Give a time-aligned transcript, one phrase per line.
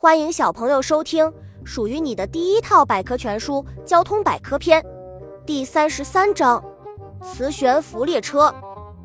[0.00, 1.28] 欢迎小朋友收听
[1.64, 4.80] 属于你的第一套百科全书《交通百科篇》
[5.44, 6.62] 第三十三章：
[7.20, 8.54] 磁悬浮列车。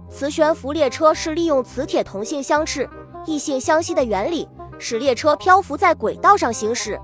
[0.08, 2.88] 磁悬浮列车是利用磁铁同性相斥、
[3.26, 7.02] 异性相吸的原理，使列车漂浮在轨道上行驶。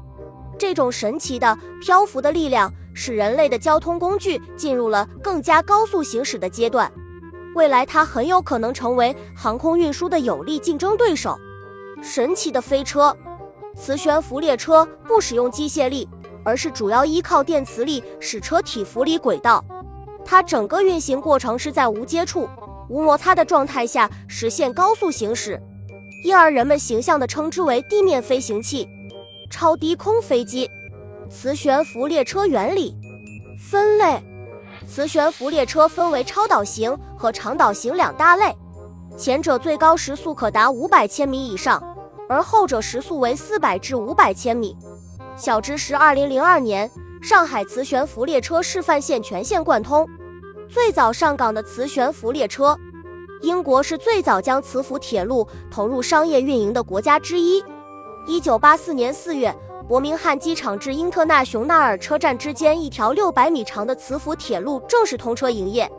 [0.56, 6.92] 这种神奇的漂浮的力量，使人类的交通工具进入了更加高速行驶的阶段。
[7.56, 11.36] 未来，它很有可能成为航空运输的有力竞争对手。
[12.04, 13.18] 神奇的飞车。
[13.80, 16.08] 磁悬浮列车不使用机械力，
[16.44, 19.64] 而是主要依靠电磁力使车体浮离轨道。
[20.26, 22.48] 它整个运行过程是在无接触、
[22.90, 25.60] 无摩擦的状态下实现高速行驶，
[26.26, 28.88] 因而人们形象地称之为地面飞行器、
[29.50, 30.70] 超低空飞机。
[31.30, 32.94] 磁悬浮列车原理
[33.72, 34.22] 分类：
[34.86, 38.54] 磁悬浮列车分为超导型和长导型两大类，
[39.18, 41.82] 前者最高时速可达五百千米以上。
[42.30, 44.78] 而后者时速为四百至五百千米。
[45.36, 46.90] 小知识：二零零二年，
[47.24, 50.08] 上海磁悬浮列车示范线全线贯通，
[50.70, 52.78] 最早上岗的磁悬浮列车。
[53.42, 57.64] 英国是最早将磁浮铁路投入商业运营的国家之一。
[58.28, 59.56] 一九八四年四月，
[59.88, 65.90] 伯明翰机场至英特纳雄纳尔车站之间一条六百米长的磁浮铁路正式通车营业。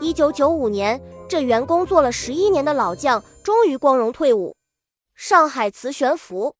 [0.00, 0.98] 一九九五年，
[1.28, 4.56] 这员工做了十一年的老将终于光荣退伍。
[5.18, 6.54] 上海磁悬浮，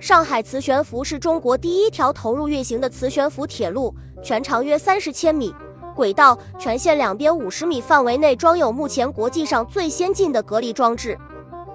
[0.00, 5.54] 上海磁悬浮是中国第一条投入运行的磁悬浮铁路，全长约三十千米，
[5.94, 11.16] 轨道全线两边五十米范围内装有目前国际上最先进的隔离装置。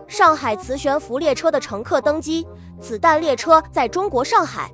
[0.07, 2.45] 上海磁悬浮列车的乘客登机，
[2.81, 4.73] 子弹列车在中国上海。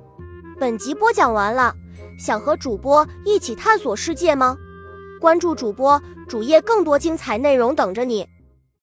[0.58, 1.74] 本集播讲完了，
[2.18, 4.56] 想和主播一起探索世界吗？
[5.20, 8.26] 关注主播主页，更多精彩内容等着你。